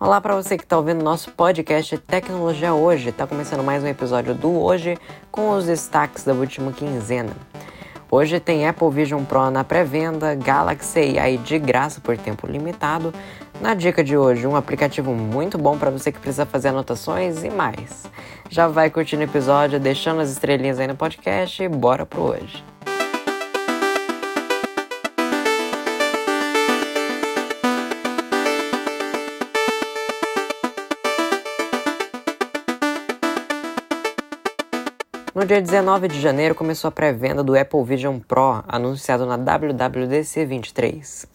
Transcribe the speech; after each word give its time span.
Olá 0.00 0.18
para 0.18 0.34
você 0.34 0.56
que 0.56 0.64
está 0.64 0.78
ouvindo 0.78 1.04
nosso 1.04 1.30
podcast 1.32 1.98
Tecnologia 1.98 2.72
Hoje. 2.72 3.10
Está 3.10 3.26
começando 3.26 3.62
mais 3.62 3.84
um 3.84 3.86
episódio 3.86 4.34
do 4.34 4.50
Hoje 4.58 4.96
com 5.30 5.50
os 5.50 5.66
destaques 5.66 6.24
da 6.24 6.32
última 6.32 6.72
quinzena. 6.72 7.36
Hoje 8.10 8.40
tem 8.40 8.66
Apple 8.66 8.88
Vision 8.90 9.22
Pro 9.24 9.50
na 9.50 9.62
pré-venda, 9.62 10.34
Galaxy 10.34 11.18
AI 11.18 11.36
de 11.36 11.58
graça 11.58 12.00
por 12.00 12.16
tempo 12.16 12.46
limitado. 12.46 13.12
Na 13.60 13.74
dica 13.74 14.02
de 14.02 14.16
hoje, 14.16 14.46
um 14.46 14.56
aplicativo 14.56 15.12
muito 15.12 15.58
bom 15.58 15.76
para 15.76 15.90
você 15.90 16.10
que 16.10 16.18
precisa 16.18 16.46
fazer 16.46 16.68
anotações 16.68 17.44
e 17.44 17.50
mais. 17.50 18.06
Já 18.48 18.68
vai 18.68 18.88
curtindo 18.88 19.20
o 19.20 19.26
episódio, 19.26 19.78
deixando 19.78 20.22
as 20.22 20.30
estrelinhas 20.30 20.78
aí 20.78 20.86
no 20.86 20.96
podcast 20.96 21.62
e 21.62 21.68
bora 21.68 22.06
pro 22.06 22.22
hoje. 22.22 22.69
No 35.40 35.46
dia 35.46 35.62
19 35.62 36.06
de 36.06 36.20
janeiro 36.20 36.54
começou 36.54 36.88
a 36.88 36.92
pré-venda 36.92 37.42
do 37.42 37.58
Apple 37.58 37.82
Vision 37.82 38.18
Pro, 38.18 38.62
anunciado 38.68 39.24
na 39.24 39.38
WWDC 39.38 40.44
23. 40.44 41.26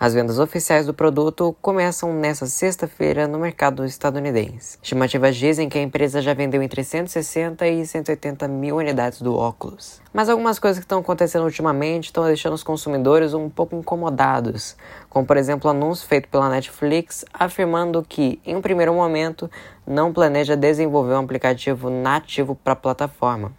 As 0.00 0.14
vendas 0.14 0.38
oficiais 0.38 0.86
do 0.86 0.94
produto 0.94 1.54
começam 1.60 2.12
nesta 2.12 2.46
sexta-feira 2.46 3.28
no 3.28 3.38
mercado 3.38 3.84
estadunidense. 3.84 4.76
Estimativas 4.82 5.36
dizem 5.36 5.68
que 5.68 5.78
a 5.78 5.82
empresa 5.82 6.20
já 6.20 6.34
vendeu 6.34 6.62
entre 6.62 6.82
160 6.82 7.66
e 7.68 7.86
180 7.86 8.48
mil 8.48 8.76
unidades 8.76 9.22
do 9.22 9.36
óculos. 9.36 10.00
Mas 10.12 10.28
algumas 10.28 10.58
coisas 10.58 10.78
que 10.78 10.84
estão 10.84 10.98
acontecendo 10.98 11.44
ultimamente 11.44 12.06
estão 12.06 12.24
deixando 12.24 12.54
os 12.54 12.64
consumidores 12.64 13.32
um 13.32 13.48
pouco 13.48 13.76
incomodados, 13.76 14.76
como 15.08 15.24
por 15.24 15.36
exemplo 15.36 15.68
o 15.68 15.70
anúncio 15.70 16.08
feito 16.08 16.28
pela 16.28 16.48
Netflix 16.48 17.24
afirmando 17.32 18.02
que, 18.02 18.40
em 18.44 18.56
um 18.56 18.60
primeiro 18.60 18.92
momento, 18.94 19.48
não 19.86 20.12
planeja 20.12 20.56
desenvolver 20.56 21.14
um 21.14 21.20
aplicativo 21.20 21.88
nativo 21.88 22.56
para 22.56 22.72
a 22.72 22.76
plataforma, 22.76 23.52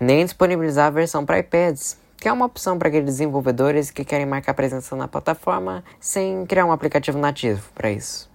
nem 0.00 0.24
disponibilizar 0.24 0.86
a 0.86 0.90
versão 0.90 1.26
para 1.26 1.38
iPads 1.38 2.07
que 2.20 2.28
é 2.28 2.32
uma 2.32 2.46
opção 2.46 2.76
para 2.76 2.88
aqueles 2.88 3.06
desenvolvedores 3.06 3.90
que 3.90 4.04
querem 4.04 4.26
marcar 4.26 4.52
presença 4.52 4.96
na 4.96 5.06
plataforma 5.06 5.84
sem 6.00 6.44
criar 6.46 6.66
um 6.66 6.72
aplicativo 6.72 7.16
nativo 7.16 7.62
para 7.74 7.90
isso. 7.90 8.28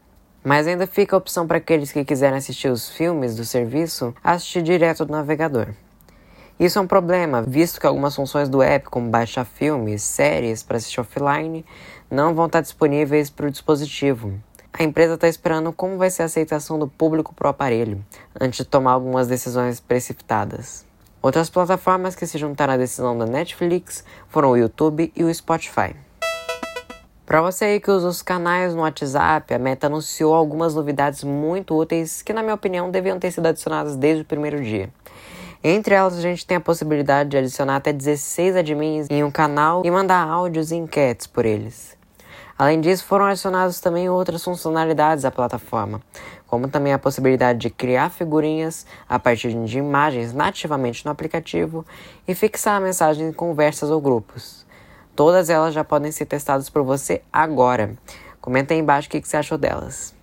Mas 0.43 0.67
ainda 0.67 0.87
fica 0.87 1.15
a 1.15 1.19
opção 1.19 1.45
para 1.45 1.57
aqueles 1.57 1.91
que 1.91 2.05
quiserem 2.05 2.37
assistir 2.37 2.69
os 2.69 2.89
filmes 2.89 3.35
do 3.35 3.43
serviço 3.43 4.13
assistir 4.23 4.61
direto 4.61 5.05
do 5.05 5.11
navegador. 5.11 5.73
Isso 6.59 6.79
é 6.79 6.81
um 6.81 6.87
problema, 6.87 7.41
visto 7.41 7.79
que 7.79 7.85
algumas 7.85 8.15
funções 8.15 8.47
do 8.47 8.61
app, 8.61 8.89
como 8.89 9.09
baixar 9.09 9.43
filmes, 9.43 10.01
séries 10.01 10.63
para 10.63 10.77
assistir 10.77 11.01
offline, 11.01 11.65
não 12.09 12.33
vão 12.33 12.45
estar 12.45 12.61
disponíveis 12.61 13.29
para 13.29 13.47
o 13.47 13.51
dispositivo. 13.51 14.39
A 14.71 14.83
empresa 14.83 15.15
está 15.15 15.27
esperando 15.27 15.73
como 15.73 15.97
vai 15.97 16.09
ser 16.09 16.21
a 16.21 16.25
aceitação 16.25 16.79
do 16.79 16.87
público 16.87 17.33
para 17.33 17.47
o 17.47 17.49
aparelho, 17.49 18.03
antes 18.39 18.57
de 18.57 18.65
tomar 18.65 18.93
algumas 18.93 19.27
decisões 19.27 19.79
precipitadas. 19.79 20.85
Outras 21.23 21.49
plataformas 21.49 22.17
que 22.17 22.27
se 22.27 22.37
juntaram 22.37 22.73
à 22.73 22.77
decisão 22.77 23.17
da 23.17 23.25
Netflix 23.25 24.03
foram 24.27 24.51
o 24.51 24.57
YouTube 24.57 25.09
e 25.15 25.23
o 25.23 25.33
Spotify. 25.33 25.95
Para 27.25 27.41
você 27.41 27.63
aí 27.63 27.79
que 27.79 27.89
usa 27.89 28.09
os 28.09 28.21
canais 28.21 28.75
no 28.75 28.81
WhatsApp, 28.81 29.53
a 29.53 29.57
Meta 29.57 29.87
anunciou 29.87 30.35
algumas 30.35 30.75
novidades 30.75 31.23
muito 31.23 31.79
úteis 31.79 32.21
que, 32.21 32.33
na 32.33 32.43
minha 32.43 32.53
opinião, 32.53 32.91
deviam 32.91 33.17
ter 33.17 33.31
sido 33.31 33.47
adicionadas 33.47 33.95
desde 33.95 34.23
o 34.23 34.25
primeiro 34.25 34.61
dia. 34.61 34.89
Entre 35.63 35.95
elas, 35.95 36.17
a 36.17 36.21
gente 36.21 36.45
tem 36.45 36.57
a 36.57 36.61
possibilidade 36.61 37.29
de 37.29 37.37
adicionar 37.37 37.77
até 37.77 37.93
16 37.93 38.57
admins 38.57 39.07
em 39.09 39.23
um 39.23 39.31
canal 39.31 39.81
e 39.85 39.89
mandar 39.89 40.27
áudios 40.27 40.71
e 40.71 40.75
enquetes 40.75 41.25
por 41.25 41.45
eles. 41.45 41.95
Além 42.57 42.79
disso, 42.79 43.05
foram 43.05 43.25
adicionadas 43.25 43.79
também 43.79 44.09
outras 44.09 44.43
funcionalidades 44.43 45.25
à 45.25 45.31
plataforma, 45.31 46.01
como 46.47 46.67
também 46.67 46.93
a 46.93 46.99
possibilidade 46.99 47.59
de 47.59 47.69
criar 47.69 48.09
figurinhas 48.09 48.85
a 49.09 49.17
partir 49.17 49.53
de 49.65 49.77
imagens 49.77 50.33
nativamente 50.33 51.03
no 51.05 51.11
aplicativo 51.11 51.85
e 52.27 52.35
fixar 52.35 52.75
a 52.75 52.79
mensagem 52.79 53.27
em 53.27 53.33
conversas 53.33 53.89
ou 53.89 53.99
grupos. 53.99 54.65
Todas 55.15 55.49
elas 55.49 55.73
já 55.73 55.83
podem 55.83 56.11
ser 56.11 56.25
testadas 56.25 56.69
por 56.69 56.83
você 56.83 57.21
agora. 57.31 57.95
Comenta 58.39 58.73
aí 58.73 58.79
embaixo 58.79 59.07
o 59.07 59.11
que 59.11 59.21
você 59.27 59.37
achou 59.37 59.57
delas. 59.57 60.13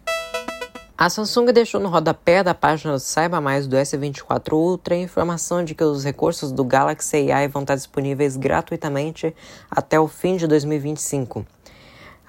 A 0.97 1.09
Samsung 1.09 1.47
deixou 1.47 1.81
no 1.81 1.88
rodapé 1.88 2.44
da 2.44 2.53
página 2.54 2.93
do 2.93 3.00
Saiba 3.00 3.41
Mais 3.41 3.66
do 3.66 3.75
S24 3.75 4.53
Ultra 4.53 4.94
a 4.94 4.99
informação 4.99 5.65
de 5.65 5.75
que 5.75 5.83
os 5.83 6.04
recursos 6.04 6.53
do 6.53 6.62
Galaxy 6.62 7.33
AI 7.33 7.49
vão 7.49 7.62
estar 7.62 7.75
disponíveis 7.75 8.37
gratuitamente 8.37 9.34
até 9.71 9.99
o 9.99 10.06
fim 10.06 10.37
de 10.37 10.47
2025. 10.47 11.47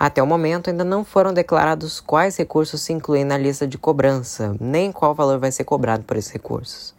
Até 0.03 0.19
o 0.23 0.25
momento, 0.25 0.67
ainda 0.67 0.83
não 0.83 1.05
foram 1.05 1.31
declarados 1.31 1.99
quais 1.99 2.35
recursos 2.35 2.81
se 2.81 2.91
incluem 2.91 3.23
na 3.23 3.37
lista 3.37 3.67
de 3.67 3.77
cobrança, 3.77 4.55
nem 4.59 4.91
qual 4.91 5.13
valor 5.13 5.37
vai 5.37 5.51
ser 5.51 5.63
cobrado 5.63 6.03
por 6.05 6.17
esses 6.17 6.31
recursos. 6.31 6.95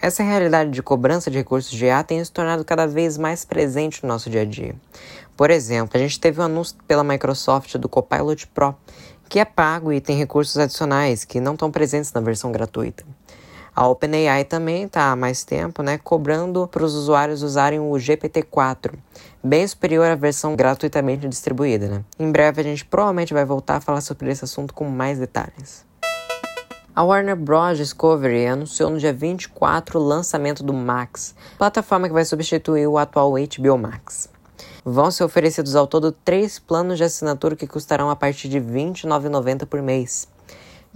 Essa 0.00 0.22
realidade 0.22 0.70
de 0.70 0.80
cobrança 0.80 1.32
de 1.32 1.38
recursos 1.38 1.72
de 1.72 1.86
IA 1.86 2.04
tem 2.04 2.24
se 2.24 2.30
tornado 2.30 2.64
cada 2.64 2.86
vez 2.86 3.18
mais 3.18 3.44
presente 3.44 4.04
no 4.04 4.08
nosso 4.08 4.30
dia 4.30 4.42
a 4.42 4.44
dia. 4.44 4.76
Por 5.36 5.50
exemplo, 5.50 5.96
a 5.96 5.98
gente 5.98 6.20
teve 6.20 6.40
um 6.40 6.44
anúncio 6.44 6.76
pela 6.86 7.02
Microsoft 7.02 7.74
do 7.74 7.88
Copilot 7.88 8.46
Pro, 8.54 8.72
que 9.28 9.40
é 9.40 9.44
pago 9.44 9.92
e 9.92 10.00
tem 10.00 10.16
recursos 10.16 10.56
adicionais 10.56 11.24
que 11.24 11.40
não 11.40 11.54
estão 11.54 11.72
presentes 11.72 12.12
na 12.12 12.20
versão 12.20 12.52
gratuita. 12.52 13.04
A 13.78 13.86
OpenAI 13.86 14.44
também 14.44 14.82
está 14.82 15.12
há 15.12 15.14
mais 15.14 15.44
tempo 15.44 15.84
né, 15.84 15.98
cobrando 15.98 16.66
para 16.66 16.82
os 16.82 16.96
usuários 16.96 17.44
usarem 17.44 17.78
o 17.78 17.92
GPT-4, 17.92 18.92
bem 19.40 19.64
superior 19.68 20.04
à 20.10 20.16
versão 20.16 20.56
gratuitamente 20.56 21.28
distribuída. 21.28 21.86
Né? 21.86 22.04
Em 22.18 22.32
breve 22.32 22.60
a 22.60 22.64
gente 22.64 22.84
provavelmente 22.84 23.32
vai 23.32 23.44
voltar 23.44 23.76
a 23.76 23.80
falar 23.80 24.00
sobre 24.00 24.32
esse 24.32 24.42
assunto 24.42 24.74
com 24.74 24.86
mais 24.86 25.20
detalhes. 25.20 25.86
A 26.92 27.04
Warner 27.04 27.36
Bros. 27.36 27.78
Discovery 27.78 28.46
anunciou 28.46 28.90
no 28.90 28.98
dia 28.98 29.12
24 29.12 30.00
o 30.00 30.02
lançamento 30.02 30.64
do 30.64 30.74
Max, 30.74 31.36
plataforma 31.56 32.08
que 32.08 32.14
vai 32.14 32.24
substituir 32.24 32.88
o 32.88 32.98
atual 32.98 33.34
HBO 33.34 33.78
Max. 33.78 34.28
Vão 34.84 35.08
ser 35.12 35.22
oferecidos 35.22 35.76
ao 35.76 35.86
todo 35.86 36.10
três 36.10 36.58
planos 36.58 36.98
de 36.98 37.04
assinatura 37.04 37.54
que 37.54 37.68
custarão 37.68 38.10
a 38.10 38.16
partir 38.16 38.48
de 38.48 38.58
R$ 38.58 38.64
29,90 38.64 39.66
por 39.66 39.80
mês. 39.80 40.26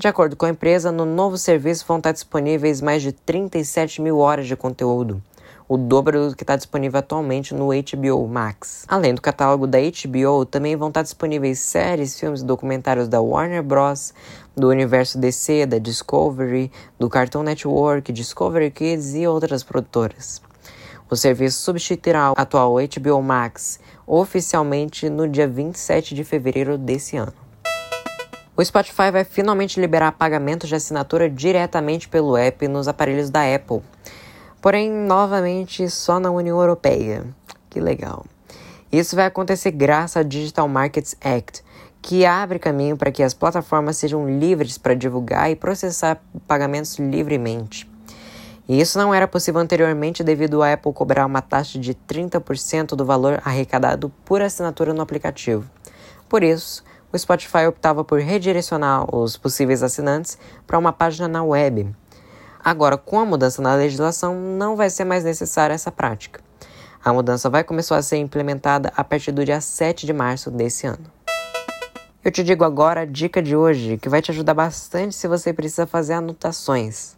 De 0.03 0.09
acordo 0.09 0.35
com 0.35 0.45
a 0.45 0.49
empresa, 0.49 0.91
no 0.91 1.07
novo 1.07 1.39
serviço 1.39 1.85
vão 1.87 1.99
estar 1.99 2.11
disponíveis 2.11 2.81
mais 2.81 3.03
de 3.03 3.13
37 3.13 4.03
mil 4.03 4.19
horas 4.19 4.49
de 4.49 4.57
conteúdo, 4.57 5.23
o 5.69 5.77
dobro 5.77 6.29
do 6.29 6.35
que 6.35 6.43
está 6.43 6.57
disponível 6.57 6.99
atualmente 6.99 7.55
no 7.55 7.69
HBO 7.69 8.27
Max. 8.27 8.85
Além 8.89 9.15
do 9.15 9.23
catálogo 9.23 9.65
da 9.65 9.79
HBO, 9.79 10.45
também 10.45 10.75
vão 10.75 10.89
estar 10.89 11.03
disponíveis 11.03 11.61
séries, 11.61 12.19
filmes 12.19 12.41
e 12.41 12.45
documentários 12.45 13.07
da 13.07 13.21
Warner 13.21 13.63
Bros., 13.63 14.13
do 14.57 14.71
universo 14.71 15.19
DC, 15.19 15.67
da 15.67 15.79
Discovery, 15.79 16.73
do 16.99 17.09
Cartoon 17.09 17.45
Network, 17.45 18.11
Discovery 18.11 18.73
Kids 18.73 19.15
e 19.15 19.25
outras 19.29 19.63
produtoras. 19.63 20.43
O 21.09 21.15
serviço 21.15 21.61
substituirá 21.61 22.33
o 22.33 22.34
atual 22.37 22.75
HBO 22.75 23.23
Max 23.23 23.79
oficialmente 24.05 25.09
no 25.09 25.29
dia 25.29 25.47
27 25.47 26.13
de 26.13 26.25
fevereiro 26.25 26.77
desse 26.77 27.17
ano. 27.17 27.41
O 28.55 28.63
Spotify 28.63 29.11
vai 29.11 29.25
finalmente 29.25 29.81
liberar 29.81 30.13
pagamentos 30.13 30.69
de 30.69 30.75
assinatura 30.75 31.29
diretamente 31.29 32.07
pelo 32.07 32.37
app 32.37 32.69
nos 32.69 32.87
aparelhos 32.87 33.31
da 33.31 33.43
Apple. 33.43 33.81
Porém, 34.61 34.91
novamente, 34.91 35.89
só 35.89 36.21
na 36.21 36.31
União 36.31 36.61
Europeia. 36.61 37.25
Que 37.71 37.81
legal. 37.81 38.27
Isso 38.93 39.17
vai 39.17 39.25
acontecer 39.25 39.71
graças 39.71 40.19
ao 40.19 40.25
Digital 40.25 40.69
Markets 40.69 41.17
Act, 41.23 41.65
que 42.03 42.27
abre 42.27 42.59
caminho 42.59 42.95
para 42.95 43.11
que 43.11 43.23
as 43.23 43.33
plataformas 43.33 43.97
sejam 43.97 44.29
livres 44.39 44.77
para 44.77 44.93
divulgar 44.93 45.51
e 45.51 45.57
processar 45.57 46.21
pagamentos 46.47 46.99
livremente. 46.99 47.91
E 48.69 48.79
isso 48.79 48.99
não 48.99 49.15
era 49.15 49.27
possível 49.27 49.63
anteriormente 49.63 50.23
devido 50.23 50.63
à 50.63 50.75
Apple 50.75 50.93
cobrar 50.93 51.25
uma 51.25 51.41
taxa 51.41 51.79
de 51.79 51.95
30% 51.95 52.89
do 52.89 53.05
valor 53.07 53.41
arrecadado 53.47 54.13
por 54.27 54.43
assinatura 54.43 54.93
no 54.93 55.01
aplicativo. 55.01 55.65
Por 56.29 56.43
isso, 56.43 56.84
o 57.12 57.19
Spotify 57.19 57.67
optava 57.69 58.03
por 58.03 58.21
redirecionar 58.21 59.15
os 59.15 59.37
possíveis 59.37 59.83
assinantes 59.83 60.39
para 60.66 60.78
uma 60.78 60.92
página 60.92 61.28
na 61.28 61.45
web. 61.45 61.95
Agora, 62.65 62.97
com 62.97 63.19
a 63.19 63.25
mudança 63.25 63.60
na 63.60 63.75
legislação, 63.75 64.34
não 64.34 64.77
vai 64.77 64.89
ser 64.89 65.04
mais 65.04 65.25
necessária 65.25 65.75
essa 65.75 65.91
prática. 65.91 66.41
A 67.04 67.13
mudança 67.13 67.51
vai 67.51 67.65
começar 67.65 67.97
a 67.97 68.03
ser 68.03 68.16
implementada 68.19 68.92
a 68.97 69.03
partir 69.03 69.33
do 69.33 69.45
dia 69.45 69.60
7 69.60 70.07
de 70.07 70.13
março 70.13 70.51
desse 70.51 70.86
ano. 70.86 71.04
Eu 72.25 72.31
te 72.31 72.45
digo 72.45 72.63
agora 72.63 73.01
a 73.01 73.04
dica 73.04 73.42
de 73.42 73.57
hoje, 73.57 73.98
que 73.98 74.09
vai 74.09 74.22
te 74.22 74.31
ajudar 74.31 74.54
bastante 74.54 75.16
se 75.16 75.27
você 75.27 75.53
precisa 75.53 75.89
fazer 75.89 76.15
anotações. 76.15 77.16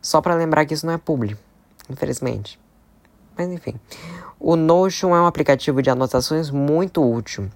Só 0.00 0.20
para 0.20 0.36
lembrar 0.36 0.64
que 0.64 0.72
isso 0.72 0.86
não 0.86 0.92
é 0.92 0.98
publi, 0.98 1.36
infelizmente. 1.90 2.58
Mas 3.36 3.48
enfim. 3.48 3.74
O 4.38 4.54
Notion 4.54 5.14
é 5.16 5.20
um 5.20 5.26
aplicativo 5.26 5.82
de 5.82 5.90
anotações 5.90 6.50
muito 6.50 7.02
útil. 7.02 7.50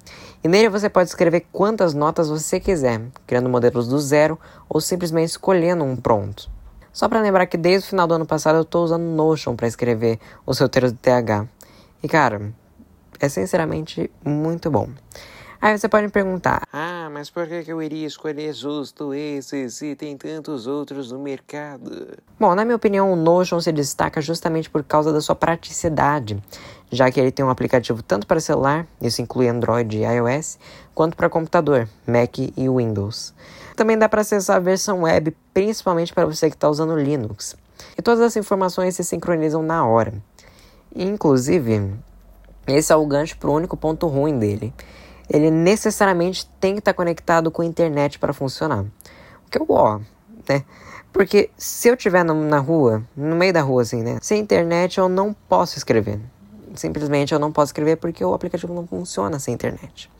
E 0.44 0.49
nele 0.49 0.69
você 0.69 0.89
pode 0.89 1.09
escrever 1.09 1.47
quantas 1.53 1.94
notas 1.94 2.29
você 2.29 2.59
quiser, 2.59 3.00
criando 3.27 3.49
modelos 3.49 3.87
do 3.87 3.99
zero 3.99 4.39
ou 4.69 4.81
simplesmente 4.81 5.31
escolhendo 5.31 5.85
um 5.85 5.94
pronto. 5.94 6.50
Só 6.93 7.09
para 7.09 7.21
lembrar 7.21 7.47
que 7.47 7.56
desde 7.56 7.87
o 7.87 7.91
final 7.91 8.06
do 8.06 8.15
ano 8.15 8.27
passado 8.27 8.56
eu 8.56 8.62
estou 8.62 8.85
usando 8.85 9.03
Notion 9.03 9.55
para 9.55 9.69
escrever 9.69 10.19
os 10.44 10.59
roteiros 10.59 10.93
do 10.93 10.99
TH. 10.99 11.47
E 12.03 12.09
cara, 12.09 12.53
é 13.21 13.29
sinceramente 13.29 14.11
muito 14.25 14.69
bom. 14.71 14.89
Aí 15.62 15.79
você 15.79 15.89
pode 15.89 16.06
me 16.06 16.11
perguntar: 16.11 16.67
Ah, 16.73 17.09
mas 17.12 17.31
por 17.31 17.47
que 17.47 17.71
eu 17.71 17.81
iria 17.81 18.05
escolher 18.05 18.53
justo 18.53 19.15
esse 19.15 19.71
se 19.71 19.94
tem 19.94 20.17
tantos 20.17 20.67
outros 20.67 21.12
no 21.12 21.21
mercado? 21.21 22.19
Bom, 22.39 22.53
na 22.56 22.65
minha 22.65 22.75
opinião, 22.75 23.12
o 23.12 23.15
Notion 23.15 23.61
se 23.61 23.71
destaca 23.71 24.21
justamente 24.21 24.69
por 24.69 24.83
causa 24.83 25.12
da 25.12 25.21
sua 25.21 25.37
praticidade, 25.37 26.43
já 26.93 27.11
que 27.11 27.19
ele 27.19 27.33
tem 27.33 27.44
um 27.44 27.50
aplicativo 27.50 28.03
tanto 28.03 28.27
para 28.27 28.39
celular, 28.39 28.87
isso 29.00 29.21
inclui 29.21 29.49
Android 29.49 29.99
e 29.99 30.05
iOS, 30.05 30.59
quanto 30.94 31.17
para 31.17 31.29
computador, 31.29 31.89
Mac 32.06 32.39
e 32.39 32.69
Windows. 32.69 33.35
Também 33.75 33.99
dá 33.99 34.09
para 34.09 34.21
acessar 34.21 34.56
a 34.56 34.61
versão 34.61 35.03
web, 35.03 35.35
principalmente 35.53 36.12
para 36.12 36.27
você 36.27 36.49
que 36.49 36.56
está 36.56 36.69
usando 36.69 36.94
Linux. 36.94 37.56
E 37.99 38.03
todas 38.03 38.21
as 38.21 38.37
informações 38.37 38.94
se 38.94 39.03
sincronizam 39.03 39.62
na 39.62 39.85
hora. 39.85 40.12
Inclusive, 40.94 41.94
esse 42.67 42.93
é 42.93 42.97
o 42.97 43.06
gancho 43.06 43.37
para 43.39 43.50
o 43.50 43.55
único 43.55 43.77
ponto 43.77 44.06
ruim 44.06 44.39
dele 44.39 44.73
ele 45.33 45.50
necessariamente 45.50 46.47
tem 46.61 46.75
que 46.75 46.81
estar 46.81 46.93
conectado 46.93 47.50
com 47.50 47.62
a 47.62 47.65
internet 47.65 48.19
para 48.19 48.35
funcionar. 48.35 48.85
O 49.47 49.50
que 49.50 49.59
é 49.59 49.61
o 49.61 49.67
ó, 49.71 49.99
né? 50.49 50.62
Porque 51.11 51.50
se 51.56 51.89
eu 51.89 51.94
estiver 51.94 52.25
na 52.25 52.59
rua, 52.59 53.03
no 53.17 53.37
meio 53.37 53.53
da 53.53 53.62
rua 53.62 53.83
assim, 53.83 54.03
né? 54.03 54.19
Sem 54.21 54.41
internet 54.41 54.99
eu 54.99 55.09
não 55.09 55.35
posso 55.49 55.77
escrever. 55.79 56.21
Simplesmente 56.74 57.32
eu 57.32 57.38
não 57.38 57.52
posso 57.52 57.70
escrever 57.70 57.96
porque 57.96 58.24
o 58.24 58.34
aplicativo 58.34 58.72
não 58.74 58.86
funciona 58.86 59.38
sem 59.38 59.54
internet. 59.54 60.10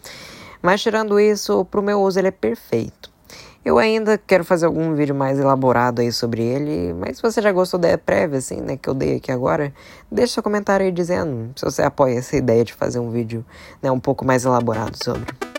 Mas 0.61 0.81
tirando 0.81 1.19
isso, 1.19 1.65
para 1.65 1.81
o 1.81 1.83
meu 1.83 2.01
uso 2.01 2.19
ele 2.19 2.29
é 2.29 2.33
perfeito. 2.33 3.11
Eu 3.65 3.79
ainda 3.79 4.19
quero 4.19 4.45
fazer 4.45 4.67
algum 4.67 4.93
vídeo 4.95 5.15
mais 5.15 5.39
elaborado 5.39 6.01
aí 6.01 6.11
sobre 6.11 6.43
ele, 6.43 6.93
mas 6.95 7.19
se 7.19 7.23
você 7.23 7.41
já 7.41 7.53
gostou 7.53 7.79
da 7.79 7.97
prévia, 7.97 8.39
assim, 8.39 8.61
né, 8.61 8.77
que 8.77 8.89
eu 8.89 8.95
dei 8.95 9.17
aqui 9.17 9.31
agora, 9.31 9.73
deixa 10.11 10.35
seu 10.35 10.43
comentário 10.43 10.85
aí 10.85 10.91
dizendo 10.91 11.53
se 11.55 11.65
você 11.65 11.83
apoia 11.83 12.19
essa 12.19 12.37
ideia 12.37 12.65
de 12.65 12.73
fazer 12.73 12.99
um 12.99 13.11
vídeo, 13.11 13.45
né, 13.81 13.89
um 13.91 14.01
pouco 14.01 14.25
mais 14.25 14.45
elaborado 14.45 14.97
sobre. 15.03 15.52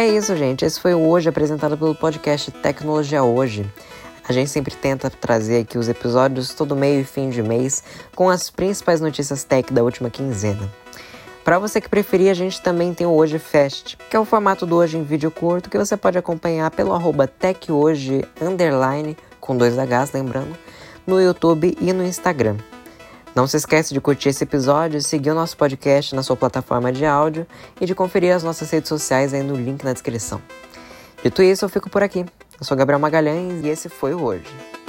É 0.00 0.08
isso, 0.08 0.34
gente. 0.34 0.64
Esse 0.64 0.80
foi 0.80 0.94
o 0.94 1.06
Hoje, 1.06 1.28
apresentado 1.28 1.76
pelo 1.76 1.94
podcast 1.94 2.50
Tecnologia 2.50 3.22
Hoje. 3.22 3.70
A 4.26 4.32
gente 4.32 4.48
sempre 4.48 4.74
tenta 4.74 5.10
trazer 5.10 5.60
aqui 5.60 5.76
os 5.76 5.90
episódios 5.90 6.54
todo 6.54 6.74
meio 6.74 7.02
e 7.02 7.04
fim 7.04 7.28
de 7.28 7.42
mês 7.42 7.84
com 8.16 8.30
as 8.30 8.48
principais 8.48 9.02
notícias 9.02 9.44
tech 9.44 9.70
da 9.70 9.82
última 9.82 10.08
quinzena. 10.08 10.72
Para 11.44 11.58
você 11.58 11.82
que 11.82 11.88
preferir, 11.90 12.30
a 12.30 12.34
gente 12.34 12.62
também 12.62 12.94
tem 12.94 13.06
o 13.06 13.12
Hoje 13.12 13.38
Fest, 13.38 13.98
que 14.08 14.16
é 14.16 14.18
o 14.18 14.24
formato 14.24 14.64
do 14.64 14.76
Hoje 14.76 14.96
em 14.96 15.02
vídeo 15.02 15.30
curto 15.30 15.68
que 15.68 15.76
você 15.76 15.98
pode 15.98 16.16
acompanhar 16.16 16.70
pelo 16.70 16.94
arroba 16.94 17.26
techhoje, 17.26 18.24
underline, 18.40 19.14
com 19.38 19.54
dois 19.54 19.74
Hs, 19.76 20.12
lembrando, 20.14 20.56
no 21.06 21.20
YouTube 21.20 21.76
e 21.78 21.92
no 21.92 22.06
Instagram. 22.06 22.56
Não 23.34 23.46
se 23.46 23.56
esqueça 23.56 23.94
de 23.94 24.00
curtir 24.00 24.30
esse 24.30 24.42
episódio, 24.42 25.00
seguir 25.00 25.30
o 25.30 25.34
nosso 25.34 25.56
podcast 25.56 26.14
na 26.14 26.22
sua 26.22 26.36
plataforma 26.36 26.92
de 26.92 27.04
áudio 27.06 27.46
e 27.80 27.86
de 27.86 27.94
conferir 27.94 28.34
as 28.34 28.42
nossas 28.42 28.68
redes 28.70 28.88
sociais 28.88 29.32
aí 29.32 29.42
no 29.42 29.54
link 29.54 29.84
na 29.84 29.92
descrição. 29.92 30.42
Dito 31.22 31.42
isso, 31.42 31.64
eu 31.64 31.68
fico 31.68 31.88
por 31.88 32.02
aqui. 32.02 32.20
Eu 32.58 32.64
sou 32.64 32.76
Gabriel 32.76 32.98
Magalhães 32.98 33.64
e 33.64 33.68
esse 33.68 33.88
foi 33.88 34.14
o 34.14 34.22
Hoje. 34.22 34.79